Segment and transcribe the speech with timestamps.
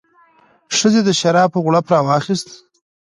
[0.77, 2.49] ښځې د شرابو غوړپ راواخیست.